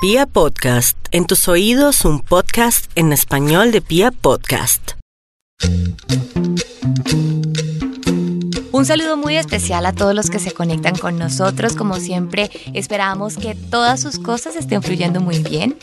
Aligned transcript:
Pia 0.00 0.26
Podcast, 0.26 0.96
en 1.10 1.26
tus 1.26 1.48
oídos 1.48 2.04
un 2.04 2.20
podcast 2.20 2.88
en 2.94 3.12
español 3.12 3.72
de 3.72 3.80
Pia 3.80 4.12
Podcast. 4.12 4.92
Un 8.70 8.86
saludo 8.86 9.16
muy 9.16 9.36
especial 9.36 9.84
a 9.86 9.92
todos 9.92 10.14
los 10.14 10.30
que 10.30 10.38
se 10.38 10.52
conectan 10.52 10.94
con 10.94 11.18
nosotros. 11.18 11.74
Como 11.74 11.96
siempre, 11.96 12.48
esperamos 12.74 13.36
que 13.36 13.56
todas 13.56 14.00
sus 14.00 14.20
cosas 14.20 14.54
estén 14.54 14.84
fluyendo 14.84 15.20
muy 15.20 15.40
bien. 15.40 15.76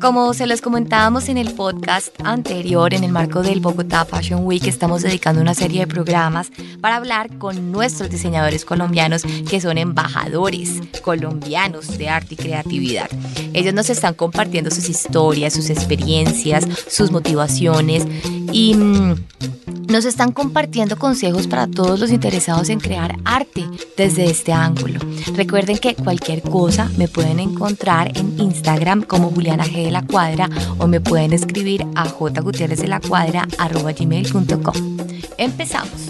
Como 0.00 0.32
se 0.32 0.46
los 0.46 0.62
comentábamos 0.62 1.28
en 1.28 1.36
el 1.36 1.52
podcast 1.52 2.08
anterior, 2.24 2.94
en 2.94 3.04
el 3.04 3.12
marco 3.12 3.42
del 3.42 3.60
Bogotá 3.60 4.06
Fashion 4.06 4.46
Week, 4.46 4.66
estamos 4.66 5.02
dedicando 5.02 5.42
una 5.42 5.52
serie 5.52 5.80
de 5.80 5.86
programas 5.86 6.50
para 6.80 6.96
hablar 6.96 7.36
con 7.36 7.70
nuestros 7.70 8.08
diseñadores 8.08 8.64
colombianos 8.64 9.22
que 9.22 9.60
son 9.60 9.76
embajadores 9.76 10.80
colombianos 11.02 11.98
de 11.98 12.08
arte 12.08 12.32
y 12.32 12.36
creatividad. 12.38 13.10
Ellos 13.52 13.74
nos 13.74 13.90
están 13.90 14.14
compartiendo 14.14 14.70
sus 14.70 14.88
historias, 14.88 15.52
sus 15.52 15.68
experiencias, 15.68 16.66
sus 16.88 17.10
motivaciones 17.10 18.06
y 18.52 18.74
mm, 18.74 19.14
nos 19.90 20.04
están 20.04 20.32
compartiendo 20.32 20.96
consejos 20.96 21.48
para 21.48 21.66
todos 21.66 21.98
los 21.98 22.10
interesados 22.12 22.68
en 22.68 22.78
crear 22.78 23.16
arte 23.24 23.64
desde 23.96 24.30
este 24.30 24.52
ángulo. 24.52 25.00
Recuerden 25.34 25.78
que 25.78 25.96
cualquier 25.96 26.42
cosa 26.42 26.88
me 26.96 27.08
pueden 27.08 27.40
encontrar 27.40 28.16
en 28.16 28.38
Instagram 28.38 29.02
como 29.02 29.30
Juliana 29.30 29.64
G 29.64 29.84
de 29.84 29.90
la 29.90 30.06
Cuadra 30.06 30.48
o 30.78 30.86
me 30.86 31.00
pueden 31.00 31.32
escribir 31.32 31.84
a 31.96 32.08
jgutierrez 32.08 32.80
de 32.80 32.88
la 32.88 33.00
cuadra 33.00 33.46
gmail.com. 33.98 34.96
Empezamos. 35.36 36.09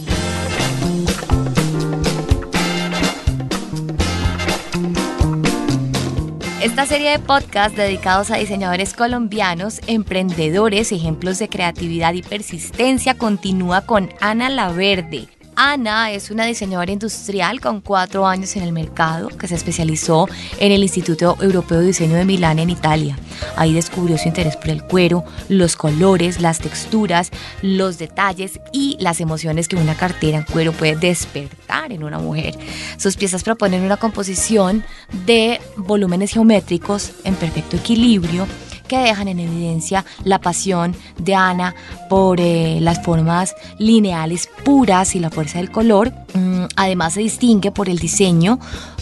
Esta 6.60 6.84
serie 6.84 7.12
de 7.12 7.19
podcasts 7.19 7.74
dedicados 7.74 8.30
a 8.30 8.37
diseñadores 8.37 8.92
colombianos, 8.92 9.80
emprendedores, 9.87 10.92
ejemplos 10.92 11.39
de 11.39 11.48
creatividad 11.48 12.12
y 12.12 12.20
persistencia 12.20 13.16
continúa 13.16 13.86
con 13.86 14.11
Ana 14.20 14.50
Laverde, 14.50 15.27
Ana 15.62 16.11
es 16.11 16.30
una 16.30 16.47
diseñadora 16.47 16.91
industrial 16.91 17.61
con 17.61 17.83
cuatro 17.83 18.27
años 18.27 18.56
en 18.56 18.62
el 18.62 18.72
mercado 18.72 19.28
que 19.28 19.47
se 19.47 19.56
especializó 19.56 20.27
en 20.58 20.72
el 20.72 20.83
Instituto 20.83 21.36
Europeo 21.39 21.80
de 21.80 21.89
Diseño 21.89 22.16
de 22.16 22.25
Milán 22.25 22.58
en 22.58 22.70
Italia. 22.70 23.19
Ahí 23.56 23.75
descubrió 23.75 24.16
su 24.16 24.27
interés 24.27 24.56
por 24.56 24.70
el 24.70 24.83
cuero, 24.83 25.22
los 25.50 25.77
colores, 25.77 26.41
las 26.41 26.61
texturas, 26.61 27.31
los 27.61 27.98
detalles 27.98 28.58
y 28.72 28.97
las 29.00 29.20
emociones 29.20 29.69
que 29.69 29.77
una 29.77 29.98
cartera 29.98 30.38
en 30.38 30.44
cuero 30.44 30.72
puede 30.72 30.97
despertar 30.97 31.92
en 31.92 32.05
una 32.05 32.19
mujer. 32.19 32.55
Sus 32.97 33.19
piezas 33.19 33.42
proponen 33.42 33.83
una 33.83 33.98
composición 33.98 34.83
de 35.27 35.61
volúmenes 35.77 36.33
geométricos 36.33 37.12
en 37.25 37.34
perfecto 37.34 37.77
equilibrio 37.77 38.47
que 38.91 38.98
dejan 38.98 39.28
en 39.28 39.38
evidencia 39.38 40.05
la 40.24 40.41
pasión 40.41 40.96
de 41.16 41.36
Ana 41.36 41.77
por 42.08 42.41
eh, 42.41 42.78
las 42.80 43.00
formas 43.05 43.55
lineales 43.78 44.48
puras 44.64 45.14
y 45.14 45.20
la 45.20 45.30
fuerza 45.30 45.58
del 45.58 45.70
color. 45.70 46.12
Mm, 46.34 46.64
además 46.74 47.14
se 47.14 47.20
distingue 47.20 47.70
por 47.70 47.88
el 47.88 48.00
diseño 48.00 48.58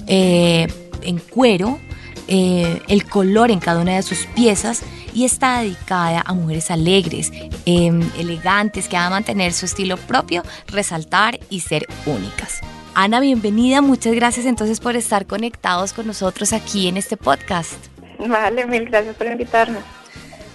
eh, 0.07 0.67
en 1.01 1.19
cuero, 1.19 1.79
eh, 2.27 2.83
el 2.89 3.09
color 3.09 3.51
en 3.51 3.61
cada 3.61 3.81
una 3.81 3.95
de 3.95 4.03
sus 4.03 4.27
piezas 4.35 4.83
y 5.15 5.25
está 5.25 5.61
dedicada 5.61 6.23
a 6.27 6.35
mujeres 6.35 6.71
alegres, 6.71 7.33
em, 7.65 8.03
elegantes, 8.19 8.89
que 8.89 8.97
van 8.97 9.07
a 9.07 9.11
mantener 9.11 9.55
su 9.55 9.65
estilo 9.65 9.97
propio, 9.97 10.43
resaltar 10.67 11.41
y 11.49 11.61
ser 11.61 11.87
únicas. 12.05 12.61
Ana, 12.95 13.21
bienvenida, 13.21 13.81
muchas 13.81 14.15
gracias 14.15 14.45
entonces 14.45 14.81
por 14.81 14.97
estar 14.97 15.27
conectados 15.27 15.95
con 15.95 16.07
nosotros 16.07 16.53
aquí 16.53 16.89
en 16.89 16.99
este 16.99 17.17
podcast. 17.17 17.98
Vale, 18.19 18.67
mil 18.67 18.85
gracias 18.87 19.15
por 19.17 19.27
invitarnos. 19.27 19.83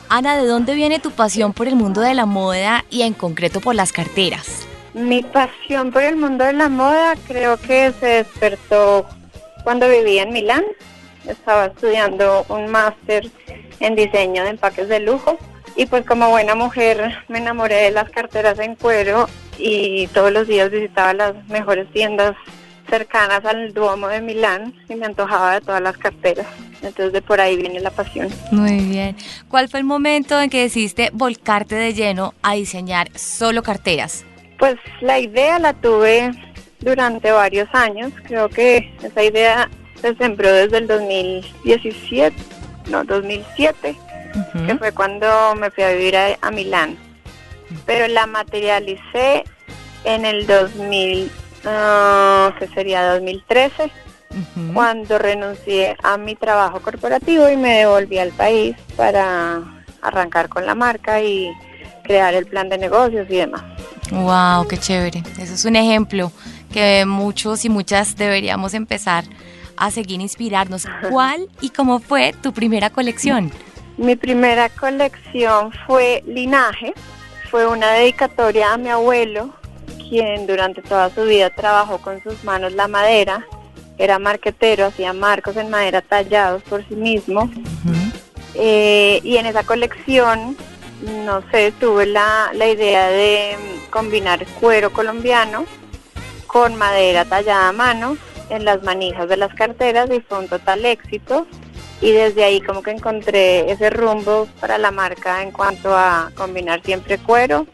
Ana, 0.10 0.38
¿de 0.38 0.46
dónde 0.46 0.76
viene 0.76 1.00
tu 1.00 1.12
pasión 1.12 1.54
por 1.54 1.68
el 1.68 1.76
mundo 1.76 2.02
de 2.02 2.14
la 2.14 2.26
moda 2.26 2.86
y 2.90 3.02
en 3.02 3.14
concreto 3.14 3.62
por 3.62 3.74
las 3.74 3.92
carteras? 3.92 4.68
Mi 4.94 5.24
pasión 5.24 5.92
por 5.92 6.04
el 6.04 6.18
mundo 6.18 6.44
de 6.44 6.54
la 6.54 6.70
moda 6.70 7.16
creo 7.28 7.58
que 7.58 7.92
se 8.00 8.06
despertó 8.06 9.08
cuando 9.64 9.90
vivía 9.90 10.24
en 10.24 10.34
Milán. 10.34 10.64
Estaba 11.28 11.66
estudiando 11.68 12.46
un 12.50 12.68
máster 12.68 13.32
en 13.80 13.96
diseño 13.96 14.44
de 14.44 14.52
empaques 14.52 14.88
de 14.88 15.00
lujo 15.00 15.38
y 15.76 15.86
pues 15.88 16.06
como 16.06 16.30
buena 16.30 16.54
mujer 16.54 17.24
me 17.28 17.40
enamoré 17.40 17.76
de 17.76 17.92
las 17.92 18.10
carteras 18.12 18.60
en 18.60 18.76
cuero 18.76 19.28
y 19.58 20.08
todos 20.08 20.32
los 20.32 20.48
días 20.48 20.70
visitaba 20.70 21.14
las 21.14 21.48
mejores 21.48 21.92
tiendas 21.92 22.36
cercanas 22.94 23.44
al 23.44 23.74
Duomo 23.74 24.08
de 24.08 24.22
Milán 24.22 24.72
y 24.88 24.94
me 24.94 25.08
antojaba 25.08 25.56
de 25.56 25.62
todas 25.62 25.82
las 25.82 25.98
carteras. 25.98 26.46
Entonces 26.84 27.12
de 27.12 27.24
por 27.24 27.42
ahí 27.42 27.58
viene 27.58 27.80
la 27.80 27.90
pasión. 27.90 28.30
Muy 28.52 28.82
bien. 28.82 29.16
¿Cuál 29.48 29.68
fue 29.68 29.80
el 29.80 29.86
momento 29.86 30.40
en 30.40 30.52
que 30.52 30.62
decidiste 30.62 31.10
volcarte 31.12 31.74
de 31.74 31.96
lleno 31.96 32.36
a 32.44 32.54
diseñar 32.54 33.10
solo 33.18 33.64
carteras? 33.64 34.26
Pues 34.60 34.76
la 35.02 35.18
idea 35.18 35.58
la 35.58 35.74
tuve 35.74 36.30
durante 36.82 37.32
varios 37.32 37.68
años. 37.74 38.12
Creo 38.28 38.48
que 38.48 38.94
esa 39.02 39.24
idea 39.24 39.72
se 40.00 40.14
sembró 40.16 40.54
desde 40.54 40.78
el 40.78 40.88
2017, 40.88 42.36
no, 42.92 43.04
2007, 43.06 43.96
que 44.68 44.78
fue 44.78 44.92
cuando 44.92 45.56
me 45.56 45.72
fui 45.72 45.84
a 45.84 45.94
vivir 45.94 46.16
a, 46.16 46.52
Milán. 46.52 46.96
Pero 47.88 48.08
la 48.08 48.28
materialicé 48.28 49.46
en 50.04 50.26
el 50.26 50.46
2000, 50.46 51.32
que 51.64 52.68
sería 52.74 53.14
2013 53.14 53.92
cuando 54.74 55.20
renuncié 55.20 55.96
a 56.04 56.18
mi 56.18 56.36
trabajo 56.36 56.82
corporativo 56.82 57.50
y 57.50 57.58
me 57.58 57.78
devolví 57.80 58.18
al 58.18 58.32
país 58.32 58.76
para 58.98 59.62
arrancar 60.02 60.50
con 60.50 60.66
la 60.66 60.76
marca 60.76 61.22
y 61.22 61.52
crear 62.04 62.34
el 62.34 62.46
plan 62.46 62.70
de 62.70 62.78
negocios 62.78 63.28
y 63.30 63.38
demás. 63.38 63.64
Wow, 64.12 64.68
qué 64.68 64.78
chévere. 64.78 65.24
Eso 65.40 65.54
es 65.54 65.66
un 65.66 65.76
ejemplo 65.76 66.32
que 66.72 67.06
muchos 67.06 67.64
y 67.66 67.70
muchas 67.70 68.16
deberíamos 68.16 68.74
empezar 68.74 69.24
a 69.78 69.92
seguir 69.92 70.20
inspirarnos. 70.22 70.86
¿Cuál 71.10 71.48
y 71.62 71.70
cómo 71.70 72.00
fue 72.00 72.34
tu 72.42 72.54
primera 72.54 72.90
colección? 72.90 73.52
Mi 73.98 74.16
primera 74.16 74.70
colección 74.70 75.72
fue 75.86 76.24
Linaje. 76.28 76.94
Fue 77.50 77.68
una 77.68 77.92
dedicatoria 77.92 78.74
a 78.74 78.78
mi 78.78 78.90
abuelo, 78.90 79.54
quien 80.10 80.48
durante 80.48 80.82
toda 80.82 81.10
su 81.14 81.24
vida 81.24 81.50
trabajó 81.50 82.00
con 82.00 82.22
sus 82.24 82.44
manos 82.44 82.74
la 82.74 82.88
madera 82.88 83.46
era 83.98 84.20
marquetero, 84.20 84.88
hacía 84.88 85.14
marcos 85.14 85.56
en 85.58 85.70
madera 85.70 86.02
tallados 86.02 86.64
por 86.64 86.88
sí 86.88 86.96
mismo. 86.96 87.50
Eh, 88.56 89.20
y 89.24 89.38
en 89.38 89.46
esa 89.46 89.64
colección, 89.64 90.58
no 91.26 91.44
sé, 91.52 91.74
tuve 91.80 92.06
la, 92.06 92.52
la 92.54 92.68
idea 92.68 93.08
de 93.08 93.56
combinar 93.90 94.46
cuero 94.60 94.92
colombiano 94.92 95.66
con 96.48 96.76
madera 96.76 97.26
tallada 97.26 97.70
a 97.70 97.74
mano 97.74 98.18
en 98.50 98.66
las 98.66 98.84
manijas 98.84 99.28
de 99.30 99.38
las 99.38 99.54
carteras 99.54 100.10
y 100.12 100.22
fue 100.22 100.40
un 100.40 100.48
total 100.48 100.86
éxito. 100.86 101.48
Y 102.02 102.12
desde 102.12 102.44
ahí 102.44 102.60
como 102.60 102.84
que 102.84 102.92
encontré 102.92 103.72
ese 103.72 103.90
rumbo 103.90 104.48
para 104.60 104.78
la 104.78 104.92
marca 104.92 105.42
en 105.42 105.52
cuanto 105.52 105.96
a 105.96 106.32
combinar 106.36 106.82
siempre 106.84 107.18
cuero, 107.18 107.66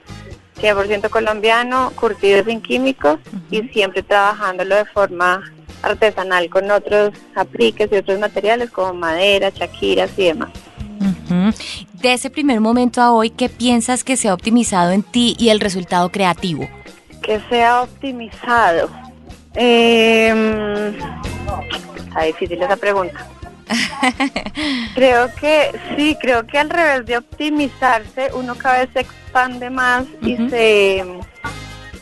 100% 0.59 1.09
colombiano, 1.09 1.91
curtido 1.95 2.43
sin 2.43 2.61
químicos 2.61 3.19
y 3.49 3.61
siempre 3.69 4.03
trabajándolo 4.03 4.75
de 4.75 4.85
forma 4.85 5.43
artesanal 5.81 6.49
con 6.49 6.69
otros 6.71 7.11
apliques 7.35 7.89
y 7.91 7.95
otros 7.95 8.19
materiales 8.19 8.69
como 8.69 8.93
madera, 8.93 9.51
chaquiras 9.51 10.11
y 10.17 10.25
demás. 10.25 10.49
De 11.93 12.13
ese 12.13 12.29
primer 12.29 12.59
momento 12.59 13.01
a 13.01 13.11
hoy, 13.11 13.29
¿qué 13.29 13.49
piensas 13.49 14.03
que 14.03 14.17
se 14.17 14.29
ha 14.29 14.33
optimizado 14.33 14.91
en 14.91 15.03
ti 15.03 15.35
y 15.39 15.49
el 15.49 15.59
resultado 15.59 16.09
creativo? 16.09 16.67
Que 17.21 17.39
se 17.49 17.63
ha 17.63 17.83
optimizado. 17.83 18.89
Eh, 19.55 20.97
está 21.97 22.23
difícil 22.23 22.61
esa 22.61 22.75
pregunta. 22.75 23.27
creo 24.95 25.33
que 25.35 25.71
sí, 25.95 26.17
creo 26.19 26.45
que 26.45 26.57
al 26.57 26.69
revés 26.69 27.05
de 27.05 27.17
optimizarse, 27.17 28.29
uno 28.33 28.55
cada 28.55 28.79
vez 28.79 28.89
se 28.93 29.01
expande 29.01 29.69
más 29.69 30.05
y 30.21 30.37
se 30.49 31.05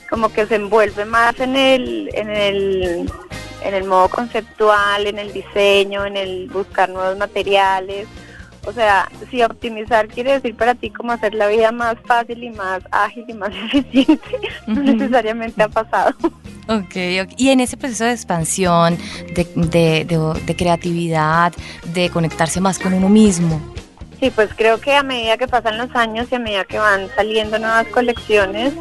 como 0.10 0.32
que 0.32 0.46
se 0.46 0.56
envuelve 0.56 1.04
más 1.04 1.38
en 1.40 1.56
el, 1.56 2.10
en 2.14 2.30
el 2.30 3.12
en 3.64 3.74
el 3.74 3.84
modo 3.84 4.10
conceptual, 4.10 5.08
en 5.08 5.20
el 5.20 5.34
diseño, 5.34 6.06
en 6.06 6.16
el 6.16 6.48
buscar 6.48 6.90
nuevos 6.90 7.18
materiales. 7.18 8.08
O 8.68 8.74
sea, 8.74 9.10
si 9.32 9.42
optimizar 9.42 10.08
quiere 10.08 10.34
decir 10.34 10.56
para 10.56 10.76
ti 10.76 10.90
como 10.90 11.12
hacer 11.12 11.34
la 11.34 11.48
vida 11.48 11.72
más 11.72 11.96
fácil 12.06 12.44
y 12.44 12.50
más 12.50 12.82
ágil 12.92 13.26
y 13.28 13.34
más 13.34 13.50
eficiente, 13.74 14.40
no 14.68 14.84
necesariamente 14.84 15.64
ha 15.64 15.70
pasado. 15.70 16.16
Ok, 16.68 16.96
y 17.38 17.50
en 17.50 17.62
ese 17.62 17.78
proceso 17.78 18.04
de 18.04 18.12
expansión, 18.12 18.98
de, 19.34 20.06
de 20.46 20.56
creatividad, 20.56 21.54
de 21.94 22.10
conectarse 22.10 22.60
más 22.60 22.78
con 22.78 22.94
uno 22.94 23.08
mismo. 23.08 23.62
Sí, 24.20 24.32
pues 24.32 24.50
creo 24.56 24.82
que 24.82 24.94
a 24.94 25.04
medida 25.04 25.38
que 25.38 25.48
pasan 25.48 25.78
los 25.78 25.96
años 25.96 26.28
y 26.30 26.36
a 26.36 26.40
medida 26.40 26.66
que 26.66 26.78
van 26.78 27.08
saliendo 27.16 27.58
nuevas 27.58 27.88
colecciones, 27.88 28.74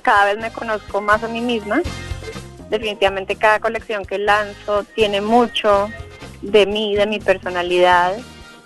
cada 0.00 0.24
vez 0.24 0.38
me 0.38 0.50
conozco 0.50 1.02
más 1.02 1.22
a 1.22 1.28
mí 1.28 1.42
misma 1.42 1.82
definitivamente 2.70 3.36
cada 3.36 3.60
colección 3.60 4.04
que 4.04 4.18
lanzo 4.18 4.84
tiene 4.94 5.20
mucho 5.20 5.88
de 6.42 6.66
mí, 6.66 6.94
de 6.94 7.06
mi 7.06 7.18
personalidad, 7.18 8.16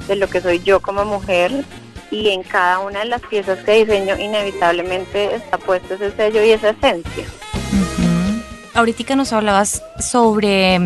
de 0.09 0.17
lo 0.17 0.29
que 0.29 0.41
soy 0.41 0.63
yo 0.63 0.81
como 0.81 1.05
mujer 1.05 1.65
y 2.11 2.29
en 2.29 2.43
cada 2.43 2.81
una 2.81 3.01
de 3.01 3.07
las 3.07 3.23
piezas 3.23 3.59
que 3.61 3.85
diseño 3.85 4.17
inevitablemente 4.19 5.35
está 5.35 5.59
puesto 5.59 5.95
ese 5.95 6.13
sello 6.13 6.45
y 6.45 6.51
esa 6.51 6.71
esencia. 6.71 7.25
Ahorita 8.75 9.17
nos 9.17 9.33
hablabas 9.33 9.83
sobre 9.99 10.77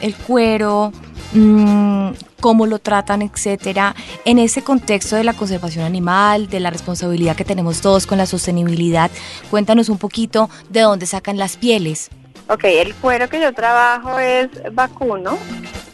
el 0.00 0.14
cuero, 0.26 0.92
mmm, 1.32 2.10
cómo 2.40 2.66
lo 2.66 2.78
tratan, 2.78 3.22
etcétera. 3.22 3.94
En 4.26 4.38
ese 4.38 4.62
contexto 4.62 5.16
de 5.16 5.24
la 5.24 5.32
conservación 5.32 5.84
animal, 5.84 6.48
de 6.48 6.60
la 6.60 6.68
responsabilidad 6.68 7.36
que 7.36 7.44
tenemos 7.46 7.80
todos 7.80 8.06
con 8.06 8.18
la 8.18 8.26
sostenibilidad, 8.26 9.10
cuéntanos 9.50 9.88
un 9.88 9.96
poquito 9.96 10.50
de 10.68 10.80
dónde 10.80 11.06
sacan 11.06 11.38
las 11.38 11.56
pieles. 11.56 12.10
Ok, 12.48 12.64
el 12.64 12.94
cuero 12.96 13.30
que 13.30 13.40
yo 13.40 13.54
trabajo 13.54 14.18
es 14.18 14.50
vacuno, 14.72 15.38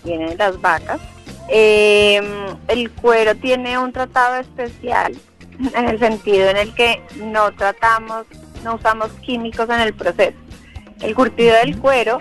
viene 0.03 0.31
de 0.31 0.37
las 0.37 0.61
vacas. 0.61 1.01
Em, 1.53 2.25
el 2.69 2.93
cuero 2.93 3.35
tiene 3.35 3.77
un 3.77 3.93
tratado 3.93 4.37
especial 4.37 5.17
en 5.75 5.89
el 5.89 5.99
sentido 5.99 6.49
en 6.49 6.57
el 6.57 6.73
que 6.75 7.03
no 7.17 7.53
tratamos, 7.53 8.27
no 8.63 8.77
usamos 8.77 9.11
químicos 9.25 9.69
en 9.69 9.81
el 9.81 9.93
proceso. 9.93 10.37
El 11.03 11.15
curtido 11.17 11.57
del 11.57 11.77
cuero 11.79 12.19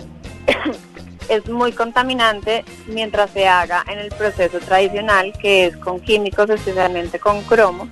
es 1.29 1.47
muy 1.47 1.73
contaminante 1.73 2.65
mientras 2.87 3.29
se 3.29 3.47
haga 3.47 3.85
en 3.87 3.99
el 3.99 4.09
proceso 4.09 4.59
tradicional, 4.59 5.31
que 5.39 5.67
es 5.67 5.77
con 5.77 5.99
químicos, 5.99 6.49
especialmente 6.49 7.19
con 7.19 7.43
cromo, 7.43 7.87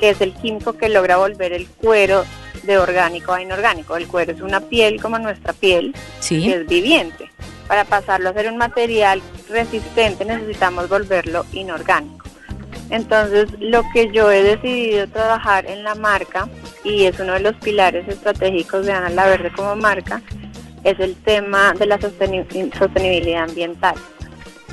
que 0.00 0.10
es 0.10 0.20
el 0.20 0.34
químico 0.34 0.72
que 0.72 0.88
logra 0.88 1.18
volver 1.18 1.52
el 1.52 1.68
cuero 1.68 2.24
de 2.64 2.78
orgánico 2.78 3.32
a 3.32 3.40
inorgánico. 3.40 3.96
El 3.96 4.08
cuero 4.08 4.32
es 4.32 4.40
una 4.40 4.60
piel 4.60 5.00
como 5.00 5.20
nuestra 5.20 5.52
piel, 5.52 5.94
que 6.28 6.52
es 6.52 6.66
viviente. 6.66 7.30
Para 7.70 7.84
pasarlo 7.84 8.30
a 8.30 8.32
ser 8.32 8.48
un 8.48 8.56
material 8.56 9.22
resistente 9.48 10.24
necesitamos 10.24 10.88
volverlo 10.88 11.46
inorgánico. 11.52 12.26
Entonces, 12.90 13.46
lo 13.60 13.84
que 13.92 14.10
yo 14.10 14.28
he 14.32 14.42
decidido 14.42 15.06
trabajar 15.06 15.66
en 15.66 15.84
la 15.84 15.94
marca, 15.94 16.48
y 16.82 17.04
es 17.04 17.20
uno 17.20 17.34
de 17.34 17.38
los 17.38 17.54
pilares 17.54 18.08
estratégicos 18.08 18.86
de 18.86 18.92
Ana 18.92 19.08
La 19.10 19.26
Verde 19.26 19.52
como 19.54 19.76
marca, 19.76 20.20
es 20.82 20.98
el 20.98 21.14
tema 21.14 21.72
de 21.74 21.86
la 21.86 22.00
sostenibilidad 22.00 23.44
ambiental. 23.44 23.94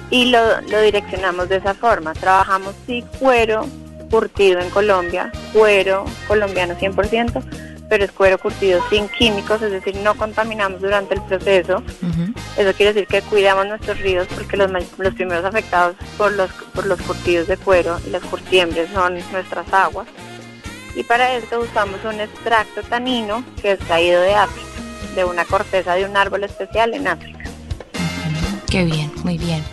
Y 0.09 0.31
lo, 0.31 0.59
lo 0.61 0.81
direccionamos 0.81 1.49
de 1.49 1.57
esa 1.57 1.75
forma. 1.75 2.13
Trabajamos 2.13 2.73
sí 2.87 3.05
cuero 3.19 3.63
curtido 4.09 4.59
en 4.59 4.71
Colombia, 4.71 5.31
cuero 5.53 6.03
colombiano 6.27 6.73
100%, 6.73 7.43
pero 7.89 8.03
es 8.03 8.11
cuero 8.11 8.37
curtido 8.37 8.81
sin 8.89 9.07
químicos, 9.09 9.61
es 9.61 9.71
decir, 9.71 9.95
no 9.97 10.15
contaminamos 10.15 10.81
durante 10.81 11.15
el 11.15 11.21
proceso. 11.21 11.83
Eso 12.57 12.73
quiere 12.73 12.93
decir 12.93 13.07
que 13.07 13.21
cuidamos 13.21 13.67
nuestros 13.67 13.99
ríos 13.99 14.27
porque 14.33 14.57
los, 14.57 14.69
los 14.97 15.13
primeros 15.13 15.45
afectados 15.45 15.95
por 16.17 16.31
los, 16.31 16.51
por 16.73 16.85
los 16.85 17.01
curtidos 17.01 17.47
de 17.47 17.57
cuero 17.57 17.99
y 18.05 18.09
las 18.09 18.23
curtiembres 18.23 18.89
son 18.93 19.15
nuestras 19.31 19.71
aguas. 19.73 20.07
Y 20.95 21.03
para 21.03 21.35
esto 21.35 21.59
usamos 21.59 22.03
un 22.03 22.19
extracto 22.19 22.81
tanino 22.83 23.43
que 23.61 23.73
es 23.73 23.79
traído 23.79 24.21
de 24.21 24.33
África 24.33 24.67
de 25.15 25.25
una 25.25 25.45
corteza 25.45 25.95
de 25.95 26.05
un 26.05 26.15
árbol 26.15 26.43
especial 26.43 26.93
en 26.93 27.07
África. 27.07 27.43
Qué 28.69 28.83
bien, 28.83 29.11
muy 29.23 29.37
bien. 29.37 29.63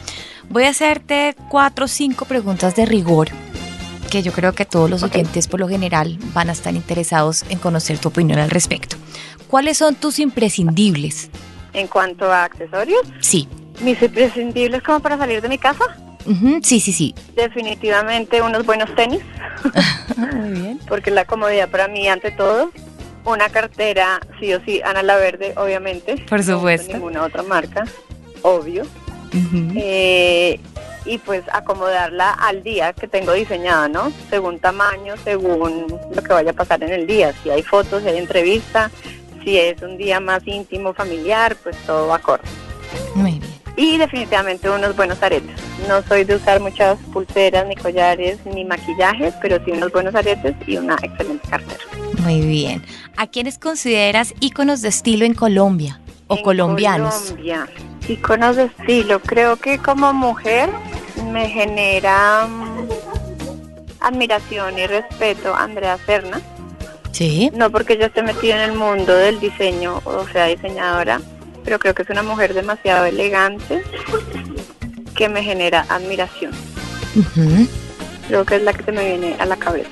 Voy 0.49 0.65
a 0.65 0.71
hacerte 0.71 1.35
cuatro 1.49 1.87
o 1.87 1.89
cinco 1.89 2.25
preguntas 2.25 2.77
de 2.77 2.87
rigor 2.87 3.29
que 4.15 4.23
yo 4.23 4.33
creo 4.33 4.53
que 4.53 4.65
todos 4.65 4.89
los 4.89 5.03
oyentes 5.03 5.49
por 5.49 5.59
lo 5.59 5.67
general 5.67 6.17
van 6.33 6.49
a 6.49 6.53
estar 6.53 6.73
interesados 6.73 7.45
en 7.49 7.59
conocer 7.59 7.99
tu 7.99 8.11
opinión 8.11 8.39
al 8.39 8.49
respecto. 8.49 8.97
¿Cuáles 9.49 9.79
son 9.79 9.97
tus 9.97 10.21
imprescindibles? 10.21 11.31
En 11.73 11.89
cuanto 11.89 12.31
a 12.33 12.45
accesorios. 12.45 13.01
Sí. 13.19 13.49
Mis 13.81 14.01
imprescindibles 14.01 14.85
como 14.85 15.01
para 15.01 15.19
salir 15.19 15.43
de 15.43 15.49
mi 15.49 15.59
casa. 15.59 15.85
sí, 16.63 16.79
sí, 16.79 16.93
sí. 16.93 17.13
Definitivamente 17.35 18.41
unos 18.41 18.65
buenos 18.65 18.95
tenis. 18.95 19.21
Muy 20.17 20.61
bien. 20.61 20.81
Porque 20.89 21.11
la 21.11 21.25
comodidad 21.25 21.69
para 21.69 21.89
mí 21.89 22.07
ante 22.07 22.31
todo 22.31 22.71
una 23.25 23.49
cartera, 23.49 24.21
sí 24.39 24.55
o 24.55 24.65
sí, 24.65 24.81
Ana 24.85 25.03
La 25.03 25.17
Verde, 25.17 25.55
obviamente. 25.57 26.19
Por 26.29 26.45
supuesto. 26.45 26.93
ninguna 26.93 27.25
otra 27.25 27.43
marca, 27.43 27.85
obvio. 28.43 28.85
Eh, 29.75 30.61
y 31.05 31.19
pues 31.19 31.43
acomodarla 31.53 32.31
al 32.31 32.63
día 32.63 32.93
que 32.93 33.09
tengo 33.09 33.33
diseñado, 33.33 33.89
¿no? 33.89 34.13
Según 34.31 34.59
tamaño, 34.59 35.15
según 35.23 35.87
lo 36.15 36.23
que 36.23 36.33
vaya 36.33 36.51
a 36.51 36.55
pasar 36.55 36.83
en 36.83 36.93
el 36.93 37.07
día. 37.07 37.35
Si 37.43 37.51
hay 37.51 37.63
fotos, 37.63 38.03
si 38.03 38.09
hay 38.09 38.19
entrevista, 38.19 38.91
si 39.45 39.59
es 39.59 39.81
un 39.83 39.97
día 39.97 40.21
más 40.21 40.47
íntimo, 40.47 40.95
familiar, 40.95 41.57
pues 41.63 41.77
todo 41.87 42.09
va 42.09 42.17
acorde. 42.17 42.45
Muy 43.15 43.33
bien. 43.33 43.55
Y 43.77 43.99
definitivamente 43.99 44.71
unos 44.71 44.95
buenos 44.95 45.21
aretes. 45.23 45.57
No 45.89 46.01
soy 46.03 46.25
de 46.25 46.37
usar 46.37 46.61
muchas 46.61 46.97
pulseras, 47.13 47.67
ni 47.67 47.75
collares, 47.75 48.39
ni 48.47 48.65
maquillajes, 48.65 49.35
pero 49.43 49.63
sí 49.65 49.73
unos 49.73 49.91
buenos 49.91 50.15
aretes 50.15 50.55
y 50.67 50.77
una 50.77 50.95
excelente 51.03 51.47
cartera. 51.49 51.81
Muy 52.23 52.41
bien. 52.41 52.85
¿A 53.17 53.27
quiénes 53.27 53.59
consideras 53.59 54.33
íconos 54.39 54.81
de 54.81 54.89
estilo 54.89 55.25
en 55.25 55.35
Colombia 55.35 56.01
o 56.35 56.43
colombianos? 56.43 57.15
Colombia, 57.15 57.69
íconos 58.09 58.57
de 58.57 58.65
estilo. 58.65 59.21
Creo 59.21 59.57
que 59.57 59.79
como 59.79 60.13
mujer 60.13 60.69
me 61.31 61.49
genera 61.49 62.47
mm, 62.47 62.89
admiración 64.01 64.79
y 64.79 64.87
respeto 64.87 65.55
a 65.55 65.65
Andrea 65.65 65.99
Serna. 66.07 66.41
Sí. 67.13 67.51
No 67.55 67.71
porque 67.71 67.97
yo 67.97 68.07
esté 68.07 68.23
metida 68.23 68.65
en 68.65 68.71
el 68.71 68.77
mundo 68.77 69.15
del 69.15 69.39
diseño 69.39 70.03
o 70.05 70.27
sea 70.33 70.47
diseñadora, 70.47 71.21
pero 71.65 71.79
creo 71.79 71.95
que 71.95 72.03
es 72.03 72.11
una 72.11 72.23
mujer 72.23 72.55
demasiado 72.55 73.05
elegante 73.05 73.83
que 75.15 75.29
me 75.29 75.43
genera 75.43 75.87
admiración. 75.89 76.53
Creo 78.27 78.45
que 78.45 78.57
es 78.57 78.63
la 78.63 78.73
que 78.73 78.83
se 78.83 78.93
me 78.93 79.05
viene 79.05 79.37
a 79.39 79.47
la 79.47 79.57
cabeza. 79.57 79.91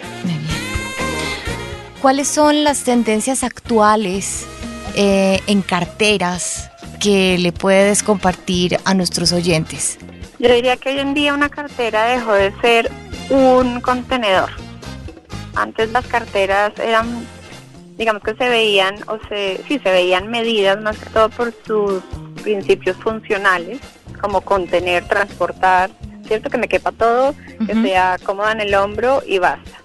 ¿Cuáles 2.01 2.27
son 2.27 2.65
las 2.65 2.83
tendencias 2.83 3.45
actuales 3.45 4.47
eh, 4.95 5.41
en 5.47 5.63
carteras 5.63 6.71
que 7.01 7.39
le 7.39 7.53
puedes 7.53 8.03
compartir 8.03 8.79
a 8.85 8.95
nuestros 8.95 9.33
oyentes? 9.33 9.99
Yo 10.39 10.53
diría 10.53 10.77
que 10.77 10.91
hoy 10.91 10.99
en 10.99 11.15
día 11.15 11.35
una 11.35 11.49
cartera 11.49 12.05
dejó 12.05 12.33
de 12.33 12.53
ser 12.61 12.91
un 13.31 13.81
contenedor. 13.81 14.51
Antes 15.55 15.91
las 15.93 16.07
carteras 16.07 16.73
eran, 16.79 17.27
digamos 17.97 18.23
que 18.23 18.35
se 18.35 18.49
veían, 18.49 18.97
o 19.09 19.19
se, 19.29 19.61
sí, 19.69 19.79
se 19.79 19.91
veían 19.91 20.29
medidas 20.29 20.81
más 20.81 20.99
que 20.99 21.11
todo 21.11 21.29
por 21.29 21.55
sus 21.67 22.03
principios 22.43 22.97
funcionales, 22.97 23.79
como 24.21 24.41
contener, 24.41 25.07
transportar, 25.07 25.91
¿cierto? 26.27 26.51
Que 26.51 26.59
me 26.59 26.69
quepa 26.69 26.93
todo, 26.93 27.35
que 27.67 27.75
sea 27.83 28.19
cómoda 28.25 28.53
en 28.53 28.61
el 28.61 28.75
hombro 28.75 29.23
y 29.27 29.39
basta. 29.39 29.83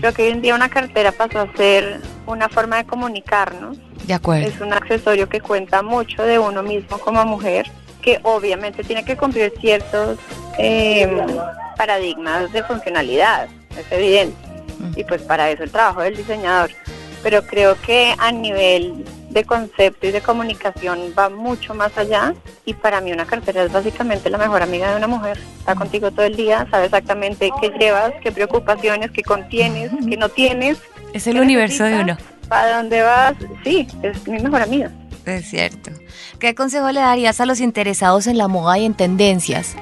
Creo 0.00 0.12
que 0.12 0.22
hoy 0.22 0.28
en 0.30 0.42
día 0.42 0.54
una 0.54 0.68
cartera 0.68 1.12
pasó 1.12 1.40
a 1.40 1.52
ser 1.56 2.00
una 2.26 2.48
forma 2.48 2.76
de 2.76 2.84
comunicarnos. 2.84 3.78
De 4.08 4.14
acuerdo. 4.14 4.48
Es 4.48 4.58
un 4.62 4.72
accesorio 4.72 5.28
que 5.28 5.42
cuenta 5.42 5.82
mucho 5.82 6.22
de 6.22 6.38
uno 6.38 6.62
mismo 6.62 6.96
como 6.96 7.22
mujer, 7.26 7.70
que 8.00 8.18
obviamente 8.22 8.82
tiene 8.82 9.04
que 9.04 9.18
cumplir 9.18 9.52
ciertos 9.60 10.18
em, 10.56 11.10
paradigmas 11.76 12.50
de 12.50 12.62
funcionalidad, 12.62 13.48
es 13.78 13.92
evidente. 13.92 14.34
Y 14.96 15.04
pues 15.04 15.20
para 15.20 15.50
eso 15.50 15.62
el 15.62 15.70
trabajo 15.70 16.00
del 16.00 16.16
diseñador. 16.16 16.70
Pero 17.22 17.42
creo 17.42 17.76
que 17.82 18.14
a 18.16 18.32
nivel 18.32 19.04
de 19.28 19.44
concepto 19.44 20.06
y 20.06 20.10
de 20.10 20.22
comunicación 20.22 21.12
va 21.16 21.28
mucho 21.28 21.74
más 21.74 21.98
allá 21.98 22.32
y 22.64 22.72
para 22.72 23.02
mí 23.02 23.12
una 23.12 23.26
cartera 23.26 23.64
es 23.64 23.70
básicamente 23.70 24.30
la 24.30 24.38
mejor 24.38 24.62
amiga 24.62 24.90
de 24.90 24.96
una 24.96 25.06
mujer. 25.06 25.38
Está 25.58 25.74
contigo 25.74 26.10
todo 26.12 26.24
el 26.24 26.34
día, 26.34 26.66
sabe 26.70 26.86
exactamente 26.86 27.50
qué 27.60 27.68
llevas, 27.78 28.14
qué 28.22 28.32
preocupaciones, 28.32 29.10
qué 29.10 29.22
contienes, 29.22 29.90
qué 30.08 30.16
no 30.16 30.30
tienes. 30.30 30.78
Es 31.12 31.26
el 31.26 31.38
universo 31.38 31.84
de 31.84 32.00
uno. 32.00 32.16
¿Para 32.48 32.78
dónde 32.78 33.02
vas? 33.02 33.34
Sí, 33.64 33.86
es 34.02 34.26
mi 34.26 34.38
mejor 34.38 34.62
amiga. 34.62 34.90
Es 35.26 35.50
cierto. 35.50 35.90
¿Qué 36.38 36.54
consejo 36.54 36.90
le 36.90 37.00
darías 37.00 37.40
a 37.40 37.46
los 37.46 37.60
interesados 37.60 38.26
en 38.26 38.38
la 38.38 38.48
moda 38.48 38.78
y 38.78 38.86
en 38.86 38.94
tendencias? 38.94 39.76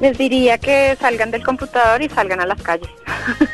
Les 0.00 0.16
diría 0.16 0.58
que 0.58 0.96
salgan 1.00 1.30
del 1.30 1.42
computador 1.42 2.02
y 2.02 2.08
salgan 2.08 2.40
a 2.40 2.46
las 2.46 2.60
calles. 2.62 2.90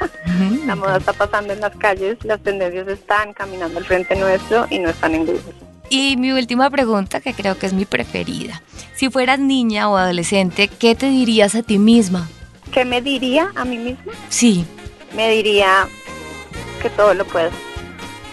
la 0.66 0.74
moda 0.74 0.98
está 0.98 1.12
pasando 1.12 1.52
en 1.52 1.60
las 1.60 1.74
calles, 1.76 2.18
las 2.24 2.40
tendencias 2.40 2.88
están 2.88 3.32
caminando 3.32 3.78
al 3.78 3.84
frente 3.84 4.16
nuestro 4.16 4.66
y 4.70 4.78
no 4.78 4.90
están 4.90 5.14
en 5.14 5.26
Google. 5.26 5.54
Y 5.88 6.16
mi 6.16 6.32
última 6.32 6.70
pregunta, 6.70 7.20
que 7.20 7.34
creo 7.34 7.58
que 7.58 7.66
es 7.66 7.72
mi 7.72 7.84
preferida. 7.84 8.62
Si 8.94 9.10
fueras 9.10 9.38
niña 9.38 9.88
o 9.88 9.96
adolescente, 9.96 10.68
¿qué 10.68 10.94
te 10.94 11.10
dirías 11.10 11.54
a 11.54 11.62
ti 11.62 11.78
misma? 11.78 12.28
¿Qué 12.72 12.84
me 12.84 13.02
diría 13.02 13.50
a 13.56 13.64
mí 13.64 13.76
misma? 13.76 14.12
Sí. 14.28 14.64
Me 15.16 15.30
diría 15.30 15.88
que 16.80 16.90
todo 16.90 17.14
lo 17.14 17.24
puedo. 17.24 17.50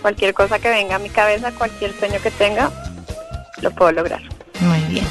Cualquier 0.08 0.34
cosa 0.34 0.58
que 0.58 0.70
venga 0.70 0.96
a 0.96 1.00
mi 1.00 1.10
cabeza, 1.10 1.52
cualquier 1.52 1.92
sueño 1.92 2.16
que 2.24 2.32
tenga, 2.32 2.72
lo 3.62 3.72
puedo 3.72 3.92
lograr. 3.92 4.22
Muy 4.62 4.80
bien. 4.84 5.06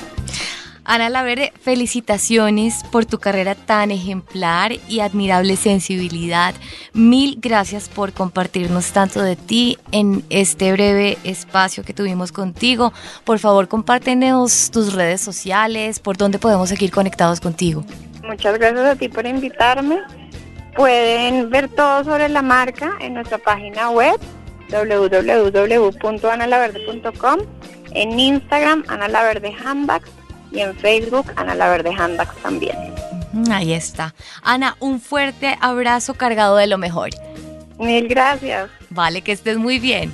Ana 0.87 1.11
Laverde, 1.11 1.53
felicitaciones 1.61 2.83
por 2.91 3.05
tu 3.05 3.19
carrera 3.19 3.55
tan 3.55 3.91
ejemplar 3.91 4.73
y 4.89 5.01
admirable 5.01 5.57
sensibilidad. 5.57 6.55
Mil 6.95 7.37
gracias 7.43 7.91
por 7.91 8.15
compartirnos 8.15 8.93
tanto 8.93 9.21
de 9.21 9.37
ti 9.37 9.77
en 9.93 10.25
este 10.31 10.73
breve 10.73 11.19
espacio 11.25 11.85
que 11.85 11.93
tuvimos 11.93 12.33
contigo. 12.33 12.95
Por 13.25 13.39
favor, 13.39 13.69
compártenos 13.69 14.71
tus 14.71 14.95
redes 14.95 15.21
sociales, 15.21 15.99
por 15.99 16.17
dónde 16.17 16.39
podemos 16.39 16.71
seguir 16.71 16.91
conectados 16.91 17.39
contigo. 17.39 17.85
Muchas 18.25 18.59
gracias 18.59 18.87
a 18.87 18.97
ti 18.97 19.11
por 19.11 19.27
invitarme. 19.27 20.01
Pueden 20.75 21.51
ver 21.51 21.69
todo 21.69 22.03
sobre 22.03 22.31
la 22.31 22.41
marca 22.41 22.97
en 22.99 23.13
nuestra 23.13 23.37
página 23.37 23.91
web 23.91 24.19
www.analaverde.com, 24.71 27.41
en 27.93 28.21
Instagram 28.21 28.85
Ana 28.89 29.09
Laverde 29.09 29.55
Handbags 29.65 30.11
y 30.53 30.61
en 30.61 30.77
Facebook 30.77 31.33
Ana 31.37 31.55
Laverde 31.55 31.95
Handbags 31.97 32.37
también. 32.43 32.77
Ahí 33.51 33.73
está. 33.73 34.15
Ana, 34.43 34.77
un 34.81 35.01
fuerte 35.01 35.57
abrazo 35.61 36.15
cargado 36.15 36.57
de 36.57 36.67
lo 36.67 36.79
mejor. 36.79 37.11
Mil 37.79 38.09
gracias. 38.09 38.71
Vale, 38.91 39.23
que 39.23 39.33
estés 39.33 39.59
muy 39.59 39.79
bien. 39.79 40.13